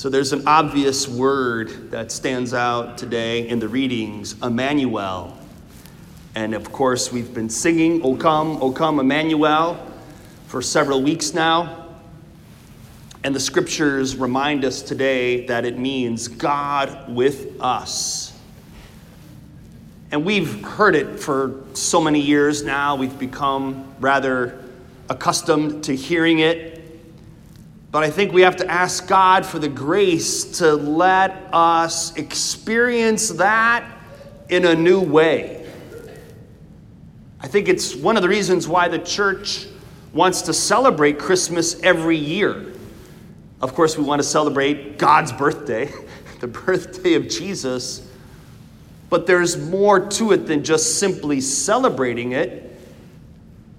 So 0.00 0.08
there's 0.08 0.32
an 0.32 0.44
obvious 0.46 1.06
word 1.06 1.90
that 1.90 2.10
stands 2.10 2.54
out 2.54 2.96
today 2.96 3.46
in 3.46 3.58
the 3.58 3.68
readings 3.68 4.34
Emmanuel. 4.42 5.36
And 6.34 6.54
of 6.54 6.72
course, 6.72 7.12
we've 7.12 7.34
been 7.34 7.50
singing 7.50 8.00
O 8.02 8.16
come, 8.16 8.62
O 8.62 8.72
come, 8.72 8.98
Emmanuel 8.98 9.78
for 10.46 10.62
several 10.62 11.02
weeks 11.02 11.34
now. 11.34 11.98
And 13.24 13.34
the 13.34 13.40
scriptures 13.40 14.16
remind 14.16 14.64
us 14.64 14.80
today 14.80 15.44
that 15.48 15.66
it 15.66 15.78
means 15.78 16.28
God 16.28 17.14
with 17.14 17.60
us. 17.60 18.32
And 20.12 20.24
we've 20.24 20.64
heard 20.64 20.96
it 20.96 21.20
for 21.20 21.62
so 21.74 22.00
many 22.00 22.22
years 22.22 22.62
now, 22.62 22.96
we've 22.96 23.18
become 23.18 23.92
rather 24.00 24.64
accustomed 25.10 25.84
to 25.84 25.94
hearing 25.94 26.38
it 26.38 26.69
but 27.92 28.04
I 28.04 28.10
think 28.10 28.32
we 28.32 28.42
have 28.42 28.56
to 28.56 28.70
ask 28.70 29.08
God 29.08 29.44
for 29.44 29.58
the 29.58 29.68
grace 29.68 30.58
to 30.58 30.74
let 30.74 31.32
us 31.52 32.14
experience 32.16 33.30
that 33.30 33.84
in 34.48 34.64
a 34.64 34.74
new 34.74 35.00
way. 35.00 35.68
I 37.40 37.48
think 37.48 37.68
it's 37.68 37.96
one 37.96 38.16
of 38.16 38.22
the 38.22 38.28
reasons 38.28 38.68
why 38.68 38.88
the 38.88 38.98
church 38.98 39.66
wants 40.12 40.42
to 40.42 40.52
celebrate 40.52 41.18
Christmas 41.18 41.80
every 41.82 42.16
year. 42.16 42.74
Of 43.60 43.74
course, 43.74 43.98
we 43.98 44.04
want 44.04 44.20
to 44.20 44.28
celebrate 44.28 44.98
God's 44.98 45.32
birthday, 45.32 45.90
the 46.40 46.46
birthday 46.46 47.14
of 47.14 47.28
Jesus. 47.28 48.06
But 49.08 49.26
there's 49.26 49.56
more 49.56 50.06
to 50.06 50.32
it 50.32 50.46
than 50.46 50.62
just 50.62 51.00
simply 51.00 51.40
celebrating 51.40 52.32
it. 52.32 52.66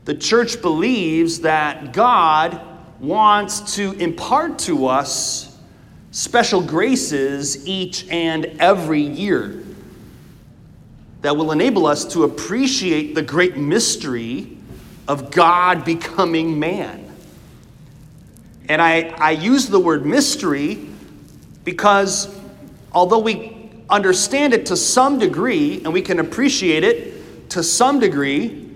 The 0.03 0.15
church 0.15 0.61
believes 0.61 1.41
that 1.41 1.93
God 1.93 2.59
wants 3.01 3.75
to 3.75 3.93
impart 3.93 4.59
to 4.59 4.85
us 4.85 5.57
special 6.11 6.61
graces 6.61 7.67
each 7.67 8.07
and 8.09 8.45
every 8.59 9.01
year 9.01 9.63
that 11.23 11.35
will 11.35 11.51
enable 11.51 11.87
us 11.87 12.05
to 12.05 12.23
appreciate 12.23 13.15
the 13.15 13.21
great 13.21 13.57
mystery 13.57 14.55
of 15.07 15.31
God 15.31 15.83
becoming 15.83 16.59
man. 16.59 17.11
And 18.69 18.79
I, 18.79 19.01
I 19.17 19.31
use 19.31 19.67
the 19.67 19.79
word 19.79 20.05
mystery 20.05 20.87
because 21.63 22.33
although 22.93 23.19
we 23.19 23.71
understand 23.89 24.53
it 24.53 24.67
to 24.67 24.77
some 24.77 25.17
degree 25.17 25.81
and 25.83 25.91
we 25.91 26.03
can 26.03 26.19
appreciate 26.19 26.83
it 26.83 27.49
to 27.49 27.63
some 27.63 27.99
degree, 27.99 28.69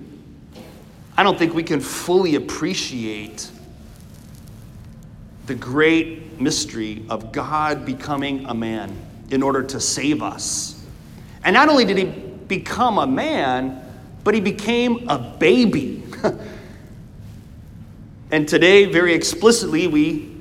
I 1.16 1.22
don't 1.22 1.38
think 1.38 1.54
we 1.54 1.64
can 1.64 1.80
fully 1.80 2.36
appreciate 2.36 3.52
the 5.46 5.56
great 5.56 6.40
mystery 6.40 7.04
of 7.10 7.32
God 7.32 7.86
becoming 7.86 8.46
a 8.46 8.54
man 8.54 8.96
in 9.30 9.44
order 9.44 9.64
to 9.64 9.80
save 9.80 10.24
us. 10.24 10.84
And 11.44 11.54
not 11.54 11.70
only 11.70 11.86
did 11.86 11.98
he 11.98 12.06
become 12.06 12.98
a 12.98 13.08
man, 13.08 13.82
but 14.24 14.34
he 14.34 14.42
became 14.42 15.08
a 15.08 15.20
baby. 15.20 16.04
and 18.32 18.48
today, 18.48 18.86
very 18.86 19.14
explicitly, 19.14 19.88
we 19.88 20.36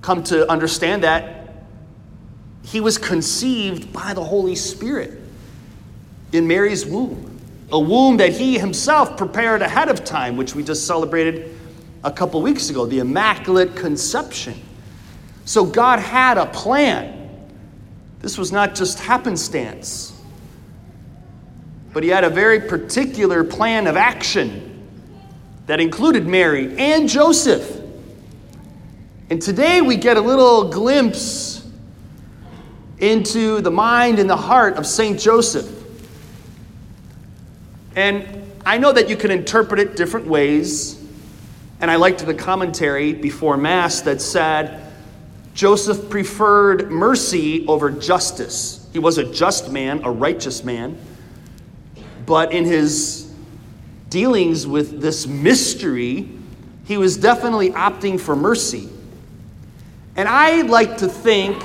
come 0.00 0.22
to 0.24 0.50
understand 0.50 1.04
that 1.04 1.64
he 2.62 2.80
was 2.80 2.98
conceived 2.98 3.92
by 3.92 4.14
the 4.14 4.24
Holy 4.24 4.54
Spirit 4.54 5.20
in 6.32 6.46
Mary's 6.46 6.84
womb, 6.84 7.40
a 7.70 7.78
womb 7.78 8.18
that 8.18 8.32
he 8.32 8.58
himself 8.58 9.16
prepared 9.16 9.62
ahead 9.62 9.88
of 9.88 10.04
time, 10.04 10.36
which 10.36 10.54
we 10.54 10.62
just 10.62 10.86
celebrated 10.86 11.57
a 12.04 12.12
couple 12.12 12.40
weeks 12.42 12.70
ago 12.70 12.86
the 12.86 13.00
Immaculate 13.00 13.74
Conception. 13.76 14.54
So 15.44 15.64
God 15.64 15.98
had 15.98 16.38
a 16.38 16.46
plan. 16.46 17.14
This 18.20 18.36
was 18.36 18.52
not 18.52 18.74
just 18.74 18.98
happenstance, 18.98 20.12
but 21.92 22.02
He 22.02 22.08
had 22.08 22.24
a 22.24 22.30
very 22.30 22.60
particular 22.60 23.44
plan 23.44 23.86
of 23.86 23.96
action 23.96 24.86
that 25.66 25.80
included 25.80 26.26
Mary 26.26 26.76
and 26.78 27.08
Joseph. 27.08 27.80
And 29.30 29.40
today 29.40 29.80
we 29.82 29.96
get 29.96 30.16
a 30.16 30.20
little 30.20 30.70
glimpse 30.70 31.66
into 32.98 33.60
the 33.60 33.70
mind 33.70 34.18
and 34.18 34.28
the 34.28 34.36
heart 34.36 34.76
of 34.76 34.86
St. 34.86 35.18
Joseph. 35.18 35.70
And 37.94 38.26
I 38.64 38.78
know 38.78 38.92
that 38.92 39.08
you 39.08 39.16
can 39.16 39.30
interpret 39.30 39.80
it 39.80 39.96
different 39.96 40.26
ways. 40.26 40.97
And 41.80 41.90
I 41.90 41.96
liked 41.96 42.24
the 42.24 42.34
commentary 42.34 43.12
before 43.12 43.56
Mass 43.56 44.00
that 44.02 44.20
said 44.20 44.92
Joseph 45.54 46.10
preferred 46.10 46.90
mercy 46.90 47.66
over 47.66 47.90
justice. 47.90 48.88
He 48.92 48.98
was 48.98 49.18
a 49.18 49.24
just 49.24 49.70
man, 49.70 50.02
a 50.04 50.10
righteous 50.10 50.64
man, 50.64 50.98
but 52.26 52.52
in 52.52 52.64
his 52.64 53.32
dealings 54.08 54.66
with 54.66 55.00
this 55.00 55.26
mystery, 55.26 56.28
he 56.84 56.96
was 56.96 57.16
definitely 57.16 57.70
opting 57.70 58.18
for 58.18 58.34
mercy. 58.34 58.88
And 60.16 60.28
I 60.28 60.62
like 60.62 60.98
to 60.98 61.08
think 61.08 61.62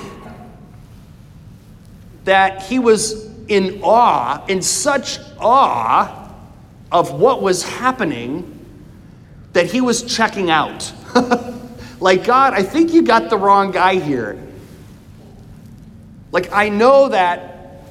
that 2.26 2.64
he 2.64 2.80
was 2.80 3.26
in 3.48 3.82
awe, 3.84 4.46
in 4.48 4.62
such 4.62 5.20
awe 5.40 6.32
of 6.92 7.14
what 7.14 7.42
was 7.42 7.64
happening 7.64 8.53
that 9.54 9.68
he 9.68 9.82
was 9.82 10.04
checking 10.04 10.50
out. 10.50 10.92
like, 12.00 12.26
God, 12.26 12.54
I 12.54 12.64
think 12.64 12.92
you 12.92 13.04
got 13.04 13.30
the 13.30 13.38
wrong 13.38 13.72
guy 13.72 13.96
here. 13.96 14.38
Like, 16.32 16.52
I 16.52 16.70
know 16.70 17.10
that 17.10 17.84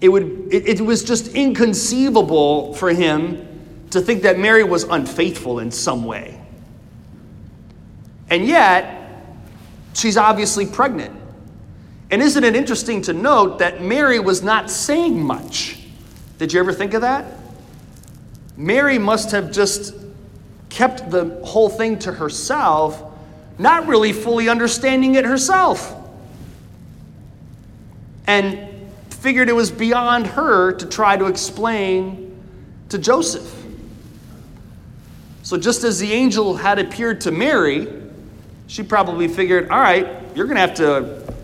it, 0.00 0.10
would, 0.10 0.48
it, 0.52 0.68
it 0.68 0.80
was 0.80 1.02
just 1.02 1.28
inconceivable 1.28 2.74
for 2.74 2.90
him 2.90 3.46
to 3.90 4.00
think 4.00 4.22
that 4.22 4.38
Mary 4.38 4.62
was 4.62 4.84
unfaithful 4.84 5.58
in 5.58 5.70
some 5.70 6.04
way. 6.04 6.40
And 8.28 8.46
yet, 8.46 9.24
she's 9.94 10.16
obviously 10.16 10.66
pregnant. 10.66 11.18
And 12.10 12.22
isn't 12.22 12.44
it 12.44 12.54
interesting 12.54 13.02
to 13.02 13.12
note 13.12 13.58
that 13.60 13.82
Mary 13.82 14.18
was 14.18 14.42
not 14.42 14.70
saying 14.70 15.20
much? 15.20 15.80
Did 16.38 16.52
you 16.52 16.60
ever 16.60 16.72
think 16.72 16.94
of 16.94 17.00
that? 17.00 17.24
Mary 18.56 18.98
must 18.98 19.30
have 19.30 19.50
just 19.50 19.94
kept 20.70 21.10
the 21.10 21.40
whole 21.44 21.68
thing 21.68 21.98
to 22.00 22.12
herself, 22.12 23.02
not 23.58 23.86
really 23.86 24.12
fully 24.12 24.48
understanding 24.48 25.14
it 25.14 25.24
herself. 25.24 25.94
And 28.26 28.68
figured 29.10 29.48
it 29.48 29.54
was 29.54 29.70
beyond 29.70 30.26
her 30.26 30.72
to 30.72 30.86
try 30.86 31.16
to 31.16 31.26
explain 31.26 32.40
to 32.88 32.98
Joseph. 32.98 33.52
So, 35.42 35.56
just 35.56 35.84
as 35.84 35.98
the 35.98 36.12
angel 36.12 36.56
had 36.56 36.78
appeared 36.78 37.20
to 37.22 37.30
Mary, 37.30 37.86
she 38.66 38.82
probably 38.82 39.28
figured, 39.28 39.70
all 39.70 39.78
right, 39.78 40.06
you're 40.34 40.46
going 40.46 40.56
to 40.56 40.60
have 40.60 40.74
to 40.74 41.34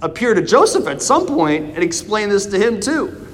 appear 0.00 0.34
to 0.34 0.42
Joseph 0.42 0.86
at 0.86 1.02
some 1.02 1.26
point 1.26 1.74
and 1.74 1.82
explain 1.82 2.28
this 2.28 2.46
to 2.46 2.58
him 2.58 2.80
too. 2.80 3.28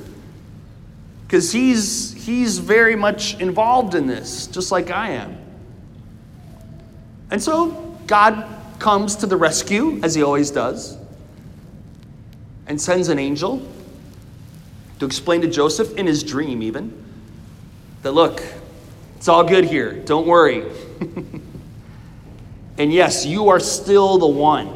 Because 1.29 1.53
he's 1.53 2.15
he's 2.25 2.59
very 2.59 2.97
much 2.97 3.39
involved 3.39 3.95
in 3.95 4.07
this, 4.07 4.47
just 4.47 4.73
like 4.73 4.91
I 4.91 5.11
am. 5.11 5.37
And 7.31 7.43
so 7.43 7.97
God 8.07 8.47
comes 8.79 9.15
to 9.17 9.27
the 9.27 9.37
rescue, 9.37 10.01
as 10.03 10.15
he 10.15 10.23
always 10.23 10.51
does, 10.51 10.97
and 12.67 12.81
sends 12.81 13.11
an 13.11 13.19
angel 13.19 13.63
to 15.01 15.05
explain 15.05 15.43
to 15.43 15.49
Joseph, 15.49 15.95
in 15.99 16.07
his 16.07 16.23
dream 16.23 16.63
even, 16.63 17.05
that 18.03 18.13
look, 18.13 18.43
it's 19.17 19.29
all 19.29 19.45
good 19.45 19.67
here, 19.67 19.93
don't 19.93 20.27
worry. 20.27 20.65
and 22.79 22.91
yes, 22.91 23.27
you 23.27 23.51
are 23.51 23.61
still 23.61 24.17
the 24.17 24.27
one. 24.27 24.75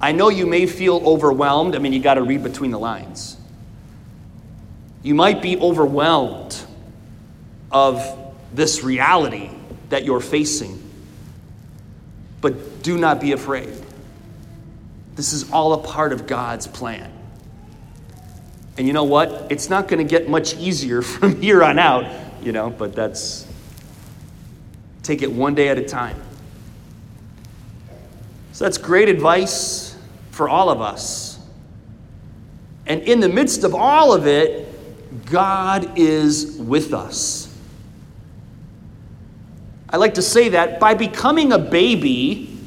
I 0.00 0.10
know 0.10 0.28
you 0.28 0.44
may 0.46 0.66
feel 0.66 0.96
overwhelmed. 1.06 1.76
I 1.76 1.78
mean, 1.78 1.92
you 1.92 2.00
got 2.00 2.14
to 2.14 2.22
read 2.22 2.42
between 2.42 2.72
the 2.72 2.78
lines. 2.78 3.36
You 5.02 5.14
might 5.14 5.42
be 5.42 5.58
overwhelmed 5.58 6.56
of 7.70 8.34
this 8.52 8.84
reality 8.84 9.50
that 9.88 10.04
you're 10.04 10.20
facing. 10.20 10.78
But 12.40 12.82
do 12.82 12.98
not 12.98 13.20
be 13.20 13.32
afraid. 13.32 13.72
This 15.14 15.32
is 15.32 15.50
all 15.50 15.74
a 15.74 15.78
part 15.78 16.12
of 16.12 16.26
God's 16.26 16.66
plan. 16.66 17.10
And 18.76 18.86
you 18.86 18.92
know 18.92 19.04
what? 19.04 19.48
It's 19.50 19.68
not 19.68 19.88
going 19.88 20.06
to 20.06 20.10
get 20.10 20.28
much 20.28 20.56
easier 20.56 21.02
from 21.02 21.40
here 21.40 21.62
on 21.62 21.78
out, 21.78 22.04
you 22.42 22.52
know, 22.52 22.70
but 22.70 22.94
that's 22.94 23.46
take 25.02 25.22
it 25.22 25.32
one 25.32 25.54
day 25.54 25.68
at 25.68 25.78
a 25.78 25.84
time. 25.84 26.20
So 28.52 28.64
that's 28.64 28.78
great 28.78 29.08
advice 29.08 29.96
for 30.30 30.48
all 30.48 30.70
of 30.70 30.80
us. 30.80 31.38
And 32.86 33.02
in 33.02 33.20
the 33.20 33.28
midst 33.28 33.64
of 33.64 33.74
all 33.74 34.12
of 34.12 34.26
it, 34.26 34.61
God 35.26 35.98
is 35.98 36.56
with 36.56 36.94
us. 36.94 37.48
I 39.88 39.98
like 39.98 40.14
to 40.14 40.22
say 40.22 40.50
that 40.50 40.80
by 40.80 40.94
becoming 40.94 41.52
a 41.52 41.58
baby, 41.58 42.58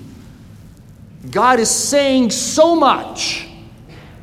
God 1.32 1.60
is 1.60 1.70
saying 1.70 2.30
so 2.30 2.76
much 2.76 3.48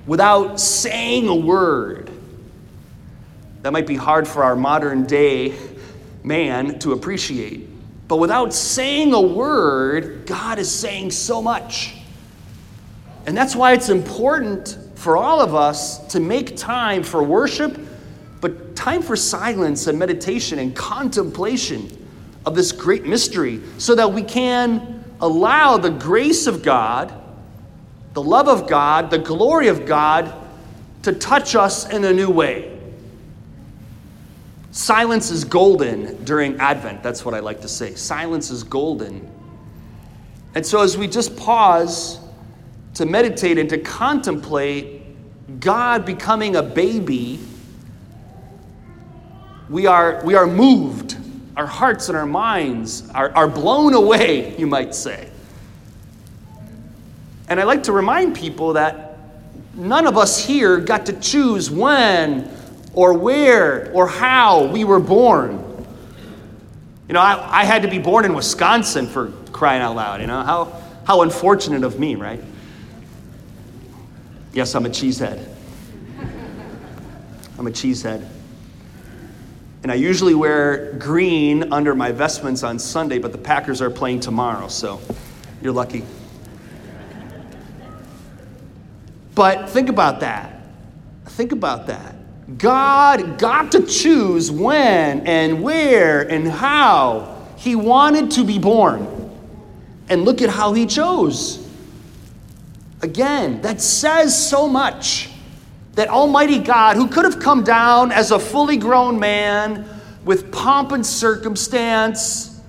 without 0.07 0.61
saying 0.61 1.27
a 1.29 1.35
word. 1.35 2.11
That 3.63 3.73
might 3.73 3.87
be 3.87 3.97
hard 3.97 4.27
for 4.27 4.45
our 4.45 4.57
modern 4.57 5.05
day 5.05 5.55
man 6.23 6.79
to 6.81 6.93
appreciate. 6.93 7.69
But 8.09 8.17
without 8.17 8.53
saying 8.53 9.13
a 9.15 9.21
word, 9.21 10.27
God 10.27 10.59
is 10.59 10.71
saying 10.71 11.13
so 11.13 11.41
much. 11.41 11.97
And 13.27 13.37
that's 13.37 13.57
why 13.57 13.73
it's 13.73 13.89
important 13.89 14.77
for 14.95 15.17
all 15.17 15.41
of 15.41 15.55
us 15.55 15.99
to 16.09 16.21
make 16.21 16.57
time 16.57 17.03
for 17.03 17.23
worship, 17.23 17.79
but 18.43 18.75
time 18.75 19.03
for 19.03 19.15
silence 19.15 19.87
and 19.87 19.97
meditation 19.97 20.59
and 20.59 20.75
contemplation 20.75 21.89
of 22.45 22.57
this 22.57 22.73
great 22.73 23.07
mystery 23.07 23.61
so 23.79 23.95
that 23.95 24.13
we 24.13 24.21
can 24.21 25.05
allow 25.21 25.79
the 25.79 25.91
grace 25.91 26.49
of 26.49 26.61
God, 26.65 27.15
the 28.15 28.23
love 28.23 28.49
of 28.49 28.69
God, 28.69 29.11
the 29.11 29.19
glory 29.19 29.69
of 29.69 29.87
God 29.87 30.35
to 31.05 31.13
touch 31.13 31.55
us 31.55 31.89
in 31.89 32.05
a 32.05 32.13
new 32.13 32.29
way. 32.29 32.77
Silence 34.73 35.31
is 35.31 35.45
golden 35.45 36.25
during 36.25 36.59
Advent. 36.59 37.01
That's 37.01 37.25
what 37.25 37.35
I 37.35 37.39
like 37.39 37.61
to 37.61 37.69
say. 37.69 37.95
Silence 37.95 38.51
is 38.51 38.65
golden. 38.65 39.31
And 40.57 40.67
so, 40.67 40.83
as 40.83 40.99
we 40.99 41.07
just 41.07 41.37
pause 41.37 42.19
to 42.95 43.07
meditate 43.07 43.57
and 43.57 43.71
to 43.71 43.79
contemplate 43.79 45.03
God 45.61 46.05
becoming 46.05 46.57
a 46.57 46.63
baby, 46.63 47.39
we 49.73 49.87
are, 49.87 50.21
we 50.23 50.35
are 50.35 50.47
moved. 50.47 51.17
Our 51.57 51.67
hearts 51.67 52.09
and 52.09 52.17
our 52.17 52.27
minds 52.27 53.09
are, 53.11 53.35
are 53.35 53.49
blown 53.49 53.95
away, 53.95 54.55
you 54.59 54.67
might 54.67 54.95
say. 54.95 55.31
And 57.49 57.59
I 57.59 57.65
like 57.65 57.85
to 57.85 57.93
remind 57.93 58.37
people 58.37 58.75
that 58.75 59.19
none 59.75 60.07
of 60.07 60.19
us 60.19 60.45
here 60.45 60.79
got 60.79 61.07
to 61.07 61.15
choose 61.15 61.71
when 61.71 62.55
or 62.93 63.15
where 63.15 63.91
or 63.93 64.07
how 64.07 64.67
we 64.67 64.85
were 64.85 65.01
born. 65.01 65.59
You 67.09 67.15
know, 67.15 67.21
I, 67.21 67.63
I 67.63 67.65
had 67.65 67.83
to 67.83 67.89
be 67.89 67.99
born 67.99 68.27
in 68.27 68.35
Wisconsin 68.35 69.07
for 69.07 69.33
crying 69.53 69.81
out 69.81 69.97
loud. 69.97 70.21
You 70.21 70.27
know, 70.27 70.43
how, 70.43 70.83
how 71.05 71.23
unfortunate 71.23 71.83
of 71.83 71.99
me, 71.99 72.15
right? 72.15 72.43
Yes, 74.53 74.75
I'm 74.75 74.85
a 74.85 74.91
cheesehead. 74.91 75.49
I'm 77.59 77.67
a 77.67 77.71
cheesehead. 77.71 78.29
And 79.83 79.91
I 79.91 79.97
usually 79.97 80.35
wear 80.35 80.93
green 80.93 81.73
under 81.73 81.95
my 81.95 82.13
vestments 82.13 82.63
on 82.63 82.79
Sunday, 82.79 83.19
but 83.19 83.33
the 83.33 83.39
Packers 83.39 83.83
are 83.83 83.91
playing 83.91 84.21
tomorrow, 84.21 84.69
so 84.69 85.01
you're 85.61 85.73
lucky. 85.73 86.05
But 89.35 89.71
think 89.71 89.89
about 89.89 90.21
that. 90.21 90.61
Think 91.27 91.53
about 91.53 91.89
that. 91.89 92.15
God 92.59 93.39
got 93.39 93.73
to 93.73 93.87
choose 93.87 94.51
when 94.51 95.27
and 95.27 95.63
where 95.63 96.21
and 96.21 96.47
how 96.47 97.47
he 97.57 97.75
wanted 97.75 98.31
to 98.33 98.45
be 98.45 98.59
born. 98.59 99.09
And 100.09 100.25
look 100.25 100.43
at 100.43 100.51
how 100.51 100.75
he 100.75 100.87
chose. 100.87 101.67
Again, 103.01 103.63
that 103.63 103.81
says 103.81 104.49
so 104.49 104.69
much 104.69 105.32
that 105.93 106.09
Almighty 106.09 106.59
God, 106.59 106.97
who 106.97 107.09
could 107.09 107.25
have 107.25 107.39
come 107.39 107.65
down 107.65 108.13
as 108.13 108.31
a 108.31 108.39
fully 108.39 108.77
grown 108.77 109.19
man 109.19 109.87
with 110.25 110.51
pomp 110.51 110.93
and 110.93 111.05
circumstance, 111.05 112.61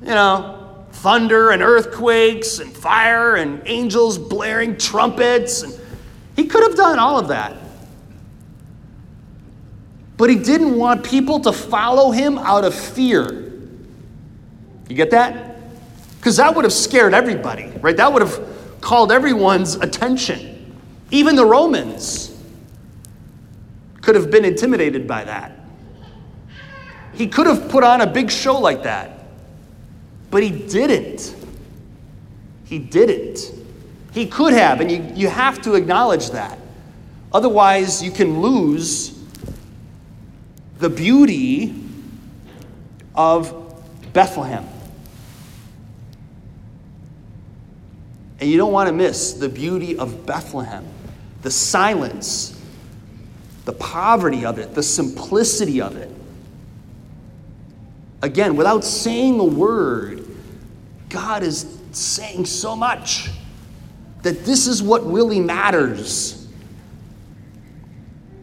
you 0.00 0.08
know, 0.08 0.86
thunder 0.92 1.50
and 1.50 1.62
earthquakes 1.62 2.58
and 2.58 2.72
fire 2.72 3.36
and 3.36 3.62
angels 3.66 4.18
blaring 4.18 4.76
trumpets, 4.76 5.62
and 5.62 5.78
he 6.36 6.46
could 6.46 6.62
have 6.62 6.76
done 6.76 6.98
all 6.98 7.18
of 7.18 7.28
that. 7.28 7.56
But 10.16 10.28
he 10.28 10.36
didn't 10.36 10.76
want 10.76 11.02
people 11.02 11.40
to 11.40 11.52
follow 11.52 12.10
him 12.10 12.36
out 12.38 12.64
of 12.64 12.74
fear. 12.74 13.50
You 14.88 14.94
get 14.94 15.10
that? 15.12 15.56
Because 16.18 16.36
that 16.36 16.54
would 16.54 16.64
have 16.64 16.72
scared 16.74 17.14
everybody, 17.14 17.72
right? 17.80 17.96
That 17.96 18.12
would 18.12 18.20
have 18.20 18.38
called 18.82 19.10
everyone's 19.12 19.76
attention. 19.76 20.49
Even 21.10 21.36
the 21.36 21.44
Romans 21.44 22.36
could 24.00 24.14
have 24.14 24.30
been 24.30 24.44
intimidated 24.44 25.06
by 25.06 25.24
that. 25.24 25.58
He 27.14 27.26
could 27.26 27.46
have 27.46 27.68
put 27.68 27.84
on 27.84 28.00
a 28.00 28.06
big 28.06 28.30
show 28.30 28.58
like 28.58 28.84
that, 28.84 29.24
but 30.30 30.42
he 30.42 30.50
didn't. 30.50 31.34
He 32.64 32.78
didn't. 32.78 33.52
He 34.12 34.26
could 34.26 34.52
have, 34.52 34.80
and 34.80 34.90
you, 34.90 35.06
you 35.14 35.28
have 35.28 35.60
to 35.62 35.74
acknowledge 35.74 36.30
that. 36.30 36.58
Otherwise, 37.32 38.02
you 38.02 38.10
can 38.10 38.40
lose 38.40 39.16
the 40.78 40.88
beauty 40.88 41.74
of 43.14 43.54
Bethlehem. 44.12 44.66
And 48.40 48.48
you 48.50 48.56
don't 48.56 48.72
want 48.72 48.88
to 48.88 48.94
miss 48.94 49.34
the 49.34 49.48
beauty 49.48 49.98
of 49.98 50.24
Bethlehem, 50.26 50.86
the 51.42 51.50
silence, 51.50 52.58
the 53.66 53.72
poverty 53.72 54.46
of 54.46 54.58
it, 54.58 54.74
the 54.74 54.82
simplicity 54.82 55.80
of 55.80 55.96
it. 55.96 56.10
Again, 58.22 58.56
without 58.56 58.82
saying 58.82 59.38
a 59.38 59.44
word, 59.44 60.26
God 61.10 61.42
is 61.42 61.78
saying 61.92 62.46
so 62.46 62.74
much 62.74 63.30
that 64.22 64.44
this 64.44 64.66
is 64.66 64.82
what 64.82 65.04
really 65.06 65.40
matters. 65.40 66.48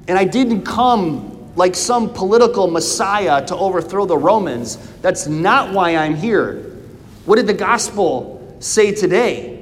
And 0.07 0.17
I 0.17 0.25
didn't 0.25 0.63
come 0.63 1.55
like 1.55 1.75
some 1.75 2.13
political 2.13 2.67
messiah 2.67 3.45
to 3.47 3.55
overthrow 3.55 4.05
the 4.05 4.17
Romans. 4.17 4.77
That's 5.01 5.27
not 5.27 5.73
why 5.73 5.95
I'm 5.95 6.15
here. 6.15 6.63
What 7.25 7.38
did 7.38 7.47
the 7.47 7.53
gospel 7.53 8.55
say 8.59 8.94
today? 8.94 9.56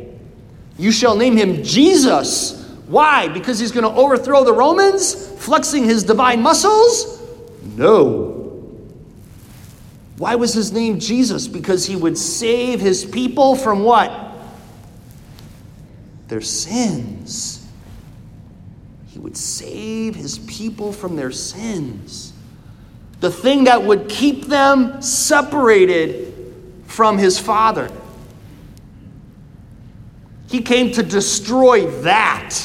You 0.78 0.92
shall 0.92 1.16
name 1.16 1.38
him 1.38 1.64
Jesus. 1.64 2.62
Why? 2.88 3.28
Because 3.28 3.60
he's 3.60 3.72
going 3.72 3.84
to 3.84 4.00
overthrow 4.00 4.44
the 4.44 4.54
Romans, 4.54 5.28
flexing 5.42 5.84
his 5.84 6.04
divine 6.04 6.42
muscles? 6.42 7.22
No. 7.76 8.34
Why 10.18 10.36
was 10.36 10.54
his 10.54 10.72
name 10.72 11.00
Jesus? 11.00 11.48
Because 11.48 11.86
he 11.86 11.96
would 11.96 12.18
save 12.18 12.80
his 12.80 13.04
people 13.04 13.56
from 13.56 13.84
what? 13.84 14.12
Their 16.28 16.42
sins. 16.42 17.68
He 19.10 19.20
would 19.20 19.38
save 19.38 20.16
his 20.16 20.40
people 20.40 20.92
from 20.92 21.16
their 21.16 21.32
sins. 21.32 22.34
The 23.20 23.32
thing 23.32 23.66
that 23.66 23.84
would 23.84 24.10
keep 24.10 24.46
them 24.46 25.02
separated 25.02 26.34
from 26.86 27.18
his 27.18 27.40
Father. 27.40 27.90
He 30.50 30.62
came 30.62 30.92
to 30.92 31.04
destroy 31.04 31.88
that. 32.02 32.56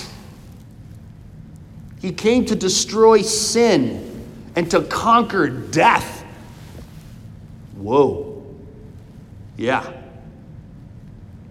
He 2.00 2.12
came 2.12 2.44
to 2.46 2.54
destroy 2.54 3.22
sin 3.22 4.26
and 4.56 4.70
to 4.70 4.82
conquer 4.82 5.48
death. 5.48 6.24
Whoa. 7.76 8.44
Yeah. 9.56 9.92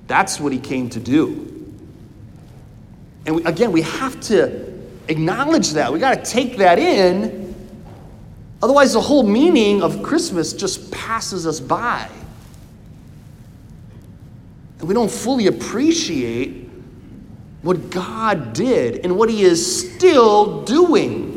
That's 0.08 0.40
what 0.40 0.52
he 0.52 0.60
came 0.60 0.90
to 0.90 1.00
do. 1.00 1.46
And 3.26 3.36
we, 3.36 3.44
again, 3.44 3.72
we 3.72 3.84
have 3.84 4.20
to 4.22 4.74
acknowledge 5.08 5.72
that. 5.72 5.94
We 5.94 6.00
got 6.00 6.24
to 6.24 6.32
take 6.32 6.58
that 6.58 6.80
in. 6.80 7.54
Otherwise, 8.62 8.94
the 8.94 9.02
whole 9.02 9.24
meaning 9.24 9.82
of 9.84 10.02
Christmas 10.02 10.54
just 10.54 10.92
passes 10.92 11.46
us 11.46 11.60
by. 11.60 12.10
And 14.80 14.88
we 14.88 14.94
don't 14.94 15.12
fully 15.12 15.48
appreciate 15.48 16.70
what 17.62 17.90
God 17.90 18.54
did 18.54 19.04
and 19.04 19.18
what 19.18 19.30
He 19.30 19.44
is 19.44 19.94
still 19.94 20.64
doing. 20.64 21.36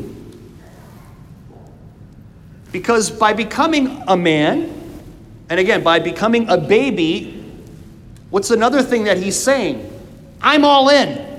Because 2.71 3.11
by 3.11 3.33
becoming 3.33 4.03
a 4.07 4.17
man, 4.17 4.69
and 5.49 5.59
again, 5.59 5.83
by 5.83 5.99
becoming 5.99 6.49
a 6.49 6.57
baby, 6.57 7.43
what's 8.29 8.49
another 8.49 8.81
thing 8.81 9.03
that 9.03 9.17
He's 9.17 9.37
saying? 9.37 9.89
I'm 10.41 10.65
all 10.65 10.89
in. 10.89 11.29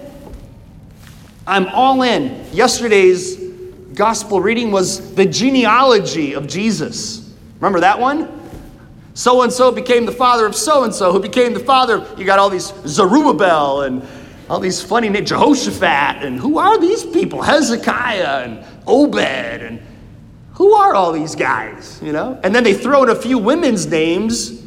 I'm 1.47 1.67
all 1.69 2.03
in. 2.03 2.45
Yesterday's 2.53 3.37
gospel 3.95 4.41
reading 4.41 4.71
was 4.71 5.15
the 5.15 5.27
genealogy 5.27 6.35
of 6.35 6.47
Jesus. 6.47 7.35
Remember 7.57 7.81
that 7.81 7.99
one? 7.99 8.44
So 9.15 9.43
and 9.43 9.53
so 9.53 9.73
became 9.73 10.07
the 10.07 10.13
father 10.13 10.45
of 10.47 10.55
so 10.55 10.85
and 10.85 10.95
so, 10.95 11.13
who 11.13 11.21
became 11.21 11.55
the 11.55 11.61
father. 11.61 11.99
of, 11.99 12.19
You 12.19 12.25
got 12.25 12.39
all 12.39 12.51
these 12.51 12.73
Zerubbabel 12.87 13.83
and 13.83 14.07
all 14.51 14.61
these 14.61 14.83
funny 14.83 15.09
names, 15.09 15.31
Jehoshaphat, 15.31 16.25
and 16.25 16.39
who 16.39 16.59
are 16.59 16.79
these 16.79 17.05
people? 17.05 17.41
Hezekiah 17.43 18.45
and 18.45 18.65
Obed, 18.87 19.17
and 19.63 19.81
who 20.55 20.75
are 20.75 20.95
all 20.95 21.13
these 21.13 21.35
guys? 21.35 22.01
You 22.03 22.13
know? 22.13 22.39
And 22.45 22.55
then 22.55 22.65
they 22.65 22.75
throw 22.75 23.05
in 23.05 23.09
a 23.09 23.15
few 23.15 23.39
women's 23.39 23.87
names 23.87 24.61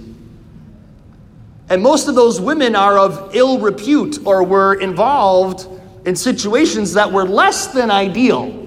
And 1.69 1.83
most 1.83 2.07
of 2.07 2.15
those 2.15 2.39
women 2.39 2.75
are 2.75 2.97
of 2.97 3.35
ill 3.35 3.59
repute 3.59 4.25
or 4.25 4.43
were 4.43 4.75
involved 4.75 5.67
in 6.05 6.15
situations 6.15 6.93
that 6.93 7.11
were 7.11 7.25
less 7.25 7.67
than 7.67 7.91
ideal. 7.91 8.63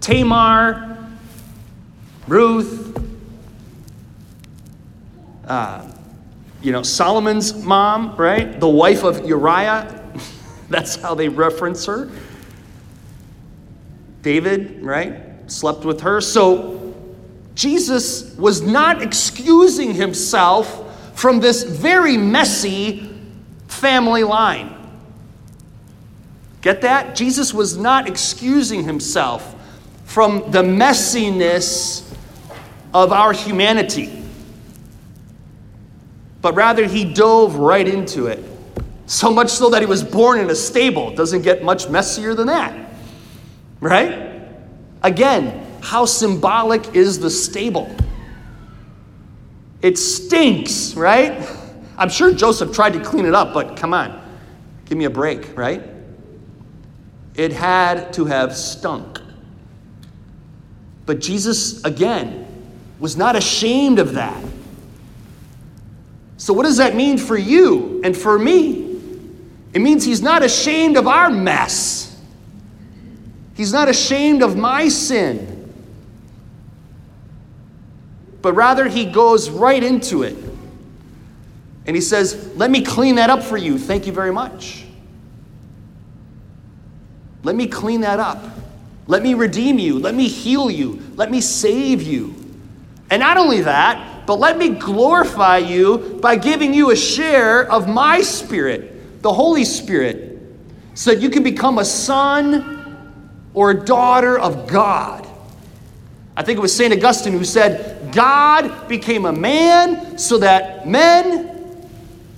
Tamar, 0.00 0.98
Ruth, 2.26 3.00
uh, 5.52 5.86
you 6.62 6.72
know, 6.72 6.82
Solomon's 6.82 7.52
mom, 7.62 8.16
right? 8.16 8.58
The 8.58 8.68
wife 8.68 9.04
of 9.04 9.26
Uriah. 9.26 10.02
That's 10.70 10.96
how 10.96 11.14
they 11.14 11.28
reference 11.28 11.84
her. 11.84 12.10
David, 14.22 14.82
right? 14.82 15.20
Slept 15.50 15.84
with 15.84 16.00
her. 16.00 16.22
So 16.22 16.94
Jesus 17.54 18.34
was 18.36 18.62
not 18.62 19.02
excusing 19.02 19.92
himself 19.92 20.78
from 21.18 21.40
this 21.40 21.64
very 21.64 22.16
messy 22.16 23.14
family 23.68 24.24
line. 24.24 24.74
Get 26.62 26.80
that? 26.80 27.14
Jesus 27.14 27.52
was 27.52 27.76
not 27.76 28.08
excusing 28.08 28.84
himself 28.84 29.54
from 30.06 30.50
the 30.50 30.62
messiness 30.62 32.10
of 32.94 33.12
our 33.12 33.34
humanity, 33.34 34.21
but 36.42 36.54
rather 36.54 36.86
he 36.86 37.04
dove 37.04 37.56
right 37.56 37.86
into 37.86 38.26
it. 38.26 38.44
So 39.06 39.32
much 39.32 39.48
so 39.48 39.70
that 39.70 39.80
he 39.80 39.86
was 39.86 40.02
born 40.02 40.40
in 40.40 40.50
a 40.50 40.54
stable. 40.54 41.14
Doesn't 41.14 41.42
get 41.42 41.62
much 41.62 41.88
messier 41.88 42.34
than 42.34 42.48
that. 42.48 42.90
Right? 43.80 44.42
Again, 45.02 45.66
how 45.80 46.04
symbolic 46.04 46.94
is 46.94 47.18
the 47.18 47.30
stable? 47.30 47.94
It 49.80 49.98
stinks, 49.98 50.94
right? 50.94 51.48
I'm 51.98 52.08
sure 52.08 52.32
Joseph 52.32 52.72
tried 52.72 52.92
to 52.94 53.00
clean 53.00 53.26
it 53.26 53.34
up, 53.34 53.52
but 53.52 53.76
come 53.76 53.92
on, 53.92 54.20
give 54.86 54.96
me 54.96 55.04
a 55.04 55.10
break, 55.10 55.56
right? 55.56 55.82
It 57.34 57.52
had 57.52 58.12
to 58.14 58.24
have 58.24 58.56
stunk. 58.56 59.20
But 61.04 61.20
Jesus, 61.20 61.82
again, 61.84 62.46
was 63.00 63.16
not 63.16 63.34
ashamed 63.34 63.98
of 63.98 64.14
that. 64.14 64.42
So, 66.42 66.52
what 66.52 66.64
does 66.64 66.78
that 66.78 66.96
mean 66.96 67.18
for 67.18 67.36
you 67.36 68.00
and 68.02 68.16
for 68.16 68.36
me? 68.36 68.98
It 69.74 69.80
means 69.80 70.04
he's 70.04 70.22
not 70.22 70.42
ashamed 70.42 70.96
of 70.96 71.06
our 71.06 71.30
mess, 71.30 72.20
he's 73.54 73.72
not 73.72 73.88
ashamed 73.88 74.42
of 74.42 74.56
my 74.56 74.88
sin. 74.88 75.72
But 78.42 78.54
rather, 78.54 78.88
he 78.88 79.04
goes 79.04 79.50
right 79.50 79.80
into 79.80 80.24
it. 80.24 80.36
And 81.86 81.94
he 81.94 82.02
says, 82.02 82.56
Let 82.56 82.72
me 82.72 82.82
clean 82.82 83.14
that 83.14 83.30
up 83.30 83.44
for 83.44 83.56
you. 83.56 83.78
Thank 83.78 84.08
you 84.08 84.12
very 84.12 84.32
much. 84.32 84.84
Let 87.44 87.54
me 87.54 87.68
clean 87.68 88.00
that 88.00 88.18
up. 88.18 88.42
Let 89.06 89.22
me 89.22 89.34
redeem 89.34 89.78
you. 89.78 90.00
Let 90.00 90.16
me 90.16 90.26
heal 90.26 90.72
you. 90.72 91.00
Let 91.14 91.30
me 91.30 91.40
save 91.40 92.02
you. 92.02 92.34
And 93.10 93.20
not 93.20 93.36
only 93.36 93.60
that, 93.60 94.11
but 94.26 94.38
let 94.38 94.56
me 94.58 94.70
glorify 94.70 95.58
you 95.58 96.18
by 96.22 96.36
giving 96.36 96.72
you 96.72 96.90
a 96.90 96.96
share 96.96 97.70
of 97.70 97.88
my 97.88 98.20
spirit, 98.20 99.22
the 99.22 99.32
Holy 99.32 99.64
Spirit, 99.64 100.40
so 100.94 101.12
that 101.12 101.20
you 101.20 101.30
can 101.30 101.42
become 101.42 101.78
a 101.78 101.84
son 101.84 102.78
or 103.54 103.70
a 103.70 103.84
daughter 103.84 104.38
of 104.38 104.66
God. 104.66 105.28
I 106.36 106.42
think 106.42 106.58
it 106.58 106.62
was 106.62 106.74
St. 106.74 106.92
Augustine 106.92 107.32
who 107.32 107.44
said, 107.44 108.12
God 108.12 108.88
became 108.88 109.26
a 109.26 109.32
man 109.32 110.18
so 110.18 110.38
that 110.38 110.88
men 110.88 111.50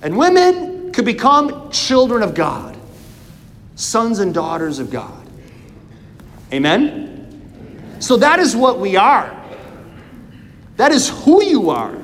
and 0.01 0.17
women 0.17 0.91
could 0.91 1.05
become 1.05 1.71
children 1.71 2.21
of 2.23 2.33
God, 2.33 2.77
sons 3.75 4.19
and 4.19 4.33
daughters 4.33 4.79
of 4.79 4.89
God. 4.89 5.27
Amen? 6.51 7.97
So 7.99 8.17
that 8.17 8.39
is 8.39 8.55
what 8.55 8.79
we 8.79 8.95
are. 8.95 9.34
That 10.77 10.91
is 10.91 11.09
who 11.09 11.43
you 11.43 11.69
are. 11.69 11.97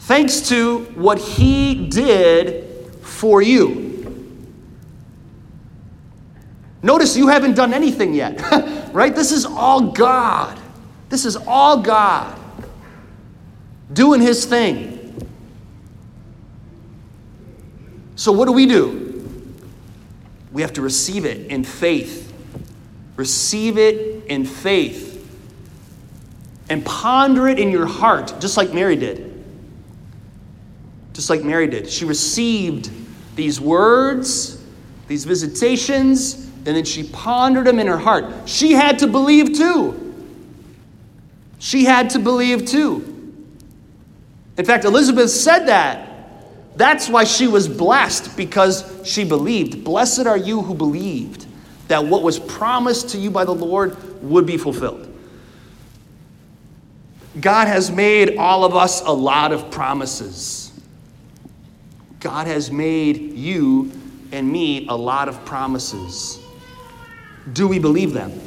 Thanks 0.00 0.48
to 0.48 0.84
what 0.94 1.18
He 1.18 1.88
did 1.88 2.64
for 3.02 3.42
you. 3.42 3.86
Notice 6.82 7.16
you 7.16 7.26
haven't 7.26 7.54
done 7.54 7.74
anything 7.74 8.14
yet, 8.14 8.40
right? 8.92 9.14
This 9.14 9.32
is 9.32 9.44
all 9.44 9.90
God. 9.90 10.58
This 11.08 11.24
is 11.24 11.36
all 11.36 11.82
God 11.82 12.38
doing 13.92 14.20
His 14.20 14.44
thing. 14.44 14.96
So, 18.14 18.32
what 18.32 18.46
do 18.46 18.52
we 18.52 18.66
do? 18.66 19.02
We 20.52 20.62
have 20.62 20.72
to 20.74 20.82
receive 20.82 21.26
it 21.26 21.48
in 21.48 21.64
faith. 21.64 22.32
Receive 23.16 23.76
it 23.76 24.24
in 24.26 24.44
faith. 24.44 25.05
And 26.68 26.84
ponder 26.84 27.48
it 27.48 27.58
in 27.58 27.70
your 27.70 27.86
heart, 27.86 28.34
just 28.40 28.56
like 28.56 28.72
Mary 28.72 28.96
did. 28.96 29.44
Just 31.12 31.30
like 31.30 31.42
Mary 31.42 31.66
did. 31.66 31.88
She 31.88 32.04
received 32.04 32.90
these 33.36 33.60
words, 33.60 34.62
these 35.06 35.24
visitations, 35.24 36.46
and 36.66 36.76
then 36.76 36.84
she 36.84 37.04
pondered 37.04 37.66
them 37.66 37.78
in 37.78 37.86
her 37.86 37.98
heart. 37.98 38.48
She 38.48 38.72
had 38.72 38.98
to 38.98 39.06
believe 39.06 39.56
too. 39.56 40.02
She 41.58 41.84
had 41.84 42.10
to 42.10 42.18
believe 42.18 42.66
too. 42.66 43.12
In 44.58 44.64
fact, 44.64 44.84
Elizabeth 44.84 45.30
said 45.30 45.66
that. 45.66 46.02
That's 46.76 47.08
why 47.08 47.24
she 47.24 47.46
was 47.46 47.68
blessed, 47.68 48.36
because 48.36 49.00
she 49.04 49.24
believed. 49.24 49.84
Blessed 49.84 50.26
are 50.26 50.36
you 50.36 50.60
who 50.60 50.74
believed 50.74 51.46
that 51.88 52.04
what 52.04 52.22
was 52.22 52.38
promised 52.38 53.10
to 53.10 53.18
you 53.18 53.30
by 53.30 53.44
the 53.44 53.54
Lord 53.54 53.96
would 54.22 54.44
be 54.44 54.56
fulfilled. 54.58 55.15
God 57.40 57.68
has 57.68 57.90
made 57.90 58.38
all 58.38 58.64
of 58.64 58.74
us 58.74 59.02
a 59.02 59.12
lot 59.12 59.52
of 59.52 59.70
promises. 59.70 60.72
God 62.20 62.46
has 62.46 62.70
made 62.70 63.34
you 63.34 63.92
and 64.32 64.50
me 64.50 64.86
a 64.88 64.96
lot 64.96 65.28
of 65.28 65.44
promises. 65.44 66.40
Do 67.52 67.68
we 67.68 67.78
believe 67.78 68.12
them? 68.12 68.40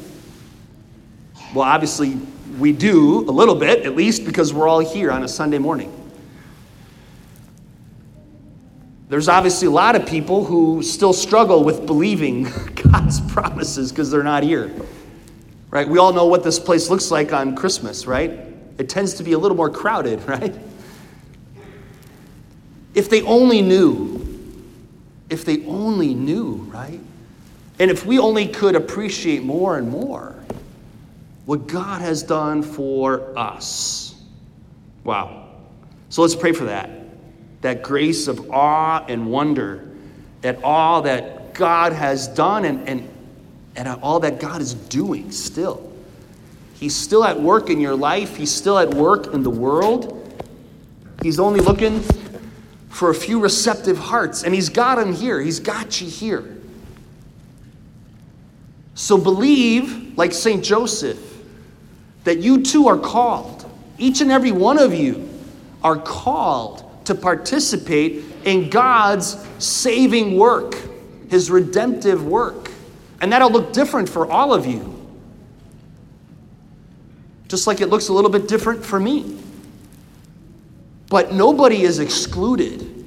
Well, 1.53 1.65
obviously, 1.65 2.17
we 2.58 2.72
do 2.72 3.19
a 3.19 3.31
little 3.31 3.55
bit, 3.55 3.86
at 3.86 3.96
least 3.96 4.25
because 4.25 4.53
we're 4.53 4.67
all 4.67 4.79
here 4.79 5.12
on 5.12 5.24
a 5.24 5.27
Sunday 5.27 5.60
morning. 5.60 5.96
There's 9.08 9.29
obviously 9.29 9.67
a 9.67 9.72
lot 9.72 9.96
of 9.96 10.05
people 10.05 10.46
who 10.46 10.84
still 10.84 11.13
struggle 11.13 11.63
with 11.63 11.86
believing 11.86 12.43
God's 12.75 13.22
promises 13.31 13.91
because 13.91 14.12
they're 14.12 14.24
not 14.24 14.43
here. 14.43 14.72
Right? 15.72 15.88
We 15.88 16.00
all 16.00 16.13
know 16.13 16.25
what 16.25 16.43
this 16.43 16.60
place 16.60 16.89
looks 16.89 17.12
like 17.12 17.31
on 17.34 17.55
Christmas, 17.55 18.08
right? 18.08 18.49
It 18.80 18.90
tends 18.90 19.14
to 19.16 19.24
be 19.24 19.34
a 19.34 19.38
little 19.38 19.58
more 19.58 19.70
crowded, 19.70 20.24
right? 20.28 20.56
If 22.96 23.10
they 23.10 23.22
only 23.22 23.62
knew, 23.62 24.26
if 25.30 25.46
they 25.46 25.64
only 25.66 26.16
knew, 26.16 26.54
right? 26.74 27.00
And 27.78 27.92
if 27.92 28.06
we 28.06 28.18
only 28.18 28.48
could 28.48 28.76
appreciate 28.76 29.44
more 29.44 29.78
and 29.78 29.90
more 29.90 30.36
what 31.46 31.68
God 31.68 32.02
has 32.02 32.24
done 32.24 32.64
for 32.64 33.38
us. 33.38 34.16
Wow. 35.04 35.48
So 36.10 36.24
let's 36.24 36.36
pray 36.36 36.52
for 36.52 36.66
that 36.66 36.90
that 37.62 37.84
grace 37.84 38.28
of 38.28 38.52
awe 38.52 39.06
and 39.08 39.30
wonder 39.30 39.90
at 40.44 40.64
all 40.64 41.02
that 41.02 41.54
God 41.54 41.92
has 41.92 42.28
done 42.30 42.64
and, 42.64 42.88
and, 42.88 43.10
and 43.76 43.88
all 43.88 44.22
that 44.22 44.40
God 44.40 44.62
is 44.62 44.74
doing 44.74 45.32
still. 45.32 45.88
He's 46.80 46.96
still 46.96 47.26
at 47.26 47.40
work 47.40 47.70
in 47.70 47.82
your 47.82 47.96
life, 47.96 48.38
He's 48.38 48.54
still 48.54 48.80
at 48.80 48.94
work 48.94 49.34
in 49.34 49.44
the 49.44 49.50
world. 49.50 50.16
He's 51.22 51.40
only 51.40 51.60
looking 51.60 52.02
for 52.90 53.10
a 53.10 53.16
few 53.16 53.42
receptive 53.42 53.98
hearts, 53.98 54.44
and 54.44 54.54
He's 54.54 54.70
got 54.70 54.96
them 54.96 55.14
here. 55.14 55.42
He's 55.42 55.60
got 55.60 56.00
you 56.00 56.10
here. 56.10 56.58
So 58.96 59.18
believe, 59.18 60.18
like 60.18 60.34
St. 60.34 60.64
Joseph, 60.64 61.20
that 62.24 62.40
you 62.40 62.64
too 62.64 62.88
are 62.88 62.98
called. 62.98 63.70
Each 63.98 64.22
and 64.22 64.32
every 64.32 64.52
one 64.52 64.80
of 64.80 64.94
you 64.94 65.30
are 65.84 65.98
called 65.98 66.86
to 67.06 67.16
participate 67.16 68.24
in 68.46 68.70
God's 68.70 69.46
saving 69.58 70.38
work, 70.38 70.76
His 71.30 71.52
redemptive 71.52 72.26
work. 72.26 72.72
And 73.22 73.34
that'll 73.34 73.52
look 73.52 73.74
different 73.74 74.08
for 74.08 74.30
all 74.30 74.54
of 74.54 74.66
you. 74.66 74.99
Just 77.50 77.68
like 77.68 77.82
it 77.82 77.88
looks 77.88 78.08
a 78.08 78.13
little 78.13 78.32
bit 78.32 78.48
different 78.48 78.86
for 78.86 79.00
me. 79.00 79.38
But 81.10 81.34
nobody 81.34 81.82
is 81.82 82.00
excluded 82.00 83.06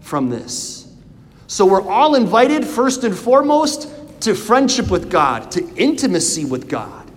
from 0.00 0.30
this. 0.30 0.90
So 1.48 1.66
we're 1.66 1.86
all 1.86 2.14
invited, 2.14 2.64
first 2.64 3.04
and 3.04 3.14
foremost, 3.16 3.92
to 4.22 4.34
friendship 4.34 4.90
with 4.90 5.10
God, 5.10 5.50
to 5.52 5.68
intimacy 5.74 6.44
with 6.44 6.68
God, 6.68 7.10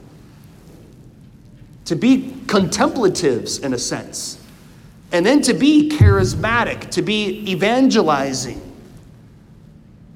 to 1.85 1.95
be 1.95 2.33
contemplatives 2.47 3.59
in 3.59 3.73
a 3.73 3.77
sense 3.77 4.39
And 5.11 5.25
then 5.25 5.41
to 5.43 5.53
be 5.53 5.89
charismatic, 5.89 6.89
to 6.91 7.01
be 7.01 7.51
evangelizing, 7.51 8.61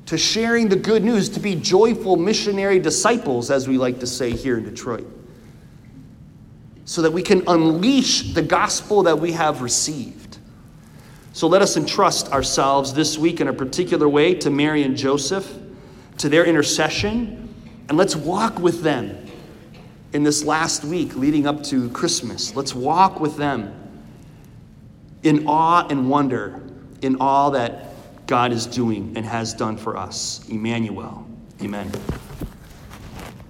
to 0.06 0.18
sharing 0.18 0.70
the 0.70 0.76
good 0.78 1.04
news, 1.04 1.28
to 1.30 1.40
be 1.40 1.56
joyful 1.56 2.16
missionary 2.16 2.80
disciples, 2.80 3.52
as 3.52 3.68
we 3.68 3.78
like 3.78 4.00
to 4.00 4.08
say 4.08 4.32
here 4.32 4.58
in 4.58 4.64
Detroit, 4.64 5.06
so 6.86 7.02
that 7.02 7.12
we 7.12 7.22
can 7.22 7.44
unleash 7.48 8.34
the 8.34 8.42
gospel 8.42 9.04
that 9.04 9.20
we 9.20 9.32
have 9.34 9.62
received. 9.62 10.38
So 11.34 11.48
let 11.48 11.62
us 11.62 11.76
entrust 11.76 12.32
ourselves 12.32 12.94
this 12.94 13.18
week 13.18 13.42
in 13.42 13.48
a 13.48 13.54
particular 13.54 14.08
way 14.08 14.36
to 14.36 14.50
Mary 14.50 14.84
and 14.84 14.96
Joseph, 14.96 15.52
to 16.20 16.30
their 16.30 16.46
intercession, 16.46 17.54
and 17.90 17.98
let's 17.98 18.16
walk 18.16 18.60
with 18.60 18.82
them 18.82 19.26
in 20.14 20.24
this 20.24 20.46
last 20.46 20.86
week 20.86 21.16
leading 21.16 21.46
up 21.46 21.62
to 21.64 21.90
Christmas. 21.90 22.56
Let's 22.56 22.74
walk 22.74 23.20
with 23.20 23.36
them 23.36 23.74
in 25.24 25.48
awe 25.48 25.86
and 25.90 26.10
wonder 26.10 26.64
in 27.02 27.18
all 27.20 27.52
that 27.52 28.28
God 28.28 28.52
is 28.52 28.66
doing 28.66 29.14
and 29.16 29.26
has 29.26 29.54
done 29.54 29.76
for 29.76 29.98
us. 29.98 30.48
Emmanuel. 30.48 31.28
Amen. 31.62 31.92